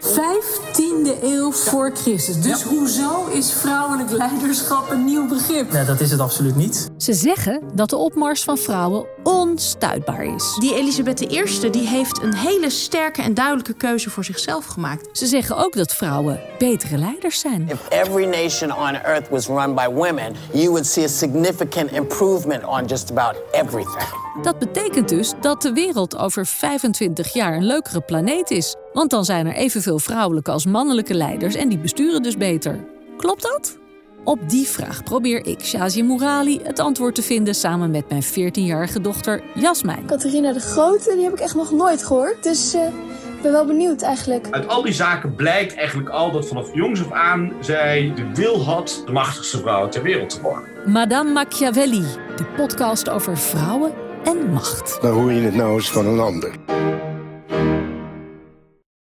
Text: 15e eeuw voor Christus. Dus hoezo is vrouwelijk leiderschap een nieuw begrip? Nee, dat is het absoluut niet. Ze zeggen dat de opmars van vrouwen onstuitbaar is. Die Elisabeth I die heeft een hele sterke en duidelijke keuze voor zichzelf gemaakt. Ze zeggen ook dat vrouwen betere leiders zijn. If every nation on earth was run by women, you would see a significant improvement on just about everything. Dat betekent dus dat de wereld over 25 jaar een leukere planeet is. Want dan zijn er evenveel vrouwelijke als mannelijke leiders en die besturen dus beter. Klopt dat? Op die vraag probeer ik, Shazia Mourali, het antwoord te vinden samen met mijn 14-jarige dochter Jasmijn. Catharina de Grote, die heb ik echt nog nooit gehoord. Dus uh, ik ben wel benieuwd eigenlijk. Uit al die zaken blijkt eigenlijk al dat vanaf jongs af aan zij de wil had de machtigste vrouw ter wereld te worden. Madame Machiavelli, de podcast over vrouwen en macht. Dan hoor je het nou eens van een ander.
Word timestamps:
15e 0.00 1.22
eeuw 1.22 1.52
voor 1.52 1.90
Christus. 1.94 2.40
Dus 2.40 2.62
hoezo 2.62 3.26
is 3.26 3.52
vrouwelijk 3.52 4.10
leiderschap 4.10 4.90
een 4.90 5.04
nieuw 5.04 5.28
begrip? 5.28 5.72
Nee, 5.72 5.84
dat 5.84 6.00
is 6.00 6.10
het 6.10 6.20
absoluut 6.20 6.56
niet. 6.56 6.90
Ze 6.96 7.12
zeggen 7.12 7.62
dat 7.74 7.90
de 7.90 7.96
opmars 7.96 8.44
van 8.44 8.58
vrouwen 8.58 9.06
onstuitbaar 9.24 10.24
is. 10.24 10.56
Die 10.58 10.74
Elisabeth 10.74 11.20
I 11.20 11.70
die 11.70 11.86
heeft 11.86 12.22
een 12.22 12.34
hele 12.34 12.70
sterke 12.70 13.22
en 13.22 13.34
duidelijke 13.34 13.74
keuze 13.74 14.10
voor 14.10 14.24
zichzelf 14.24 14.66
gemaakt. 14.66 15.18
Ze 15.18 15.26
zeggen 15.26 15.56
ook 15.56 15.76
dat 15.76 15.94
vrouwen 15.94 16.40
betere 16.58 16.98
leiders 16.98 17.40
zijn. 17.40 17.68
If 17.68 17.88
every 17.88 18.24
nation 18.24 18.76
on 18.76 18.94
earth 18.94 19.28
was 19.28 19.46
run 19.46 19.74
by 19.74 19.86
women, 19.86 20.34
you 20.52 20.68
would 20.68 20.86
see 20.86 21.04
a 21.04 21.08
significant 21.08 21.90
improvement 21.92 22.64
on 22.64 22.84
just 22.84 23.10
about 23.10 23.34
everything. 23.50 24.22
Dat 24.42 24.58
betekent 24.58 25.08
dus 25.08 25.32
dat 25.40 25.62
de 25.62 25.72
wereld 25.72 26.16
over 26.16 26.46
25 26.46 27.32
jaar 27.32 27.56
een 27.56 27.66
leukere 27.66 28.00
planeet 28.00 28.50
is. 28.50 28.74
Want 28.92 29.10
dan 29.10 29.24
zijn 29.24 29.46
er 29.46 29.54
evenveel 29.54 29.98
vrouwelijke 29.98 30.50
als 30.50 30.66
mannelijke 30.66 31.14
leiders 31.14 31.54
en 31.54 31.68
die 31.68 31.78
besturen 31.78 32.22
dus 32.22 32.36
beter. 32.36 32.84
Klopt 33.16 33.42
dat? 33.42 33.83
Op 34.24 34.48
die 34.48 34.68
vraag 34.68 35.02
probeer 35.02 35.46
ik, 35.46 35.60
Shazia 35.60 36.04
Mourali, 36.04 36.60
het 36.62 36.78
antwoord 36.78 37.14
te 37.14 37.22
vinden 37.22 37.54
samen 37.54 37.90
met 37.90 38.08
mijn 38.08 38.24
14-jarige 38.24 39.00
dochter 39.00 39.42
Jasmijn. 39.54 40.06
Catharina 40.06 40.52
de 40.52 40.60
Grote, 40.60 41.12
die 41.14 41.24
heb 41.24 41.32
ik 41.32 41.40
echt 41.40 41.54
nog 41.54 41.70
nooit 41.70 42.04
gehoord. 42.04 42.42
Dus 42.42 42.74
uh, 42.74 42.86
ik 43.36 43.42
ben 43.42 43.52
wel 43.52 43.66
benieuwd 43.66 44.02
eigenlijk. 44.02 44.46
Uit 44.50 44.68
al 44.68 44.82
die 44.82 44.92
zaken 44.92 45.34
blijkt 45.34 45.74
eigenlijk 45.74 46.08
al 46.08 46.32
dat 46.32 46.48
vanaf 46.48 46.74
jongs 46.74 47.00
af 47.00 47.12
aan 47.12 47.52
zij 47.60 48.12
de 48.14 48.30
wil 48.34 48.62
had 48.62 49.02
de 49.06 49.12
machtigste 49.12 49.58
vrouw 49.58 49.88
ter 49.88 50.02
wereld 50.02 50.30
te 50.30 50.40
worden. 50.40 50.68
Madame 50.86 51.32
Machiavelli, 51.32 52.04
de 52.36 52.44
podcast 52.56 53.08
over 53.08 53.38
vrouwen 53.38 53.92
en 54.24 54.50
macht. 54.52 54.98
Dan 55.00 55.12
hoor 55.12 55.32
je 55.32 55.40
het 55.40 55.54
nou 55.54 55.74
eens 55.74 55.90
van 55.90 56.06
een 56.06 56.20
ander. 56.20 56.52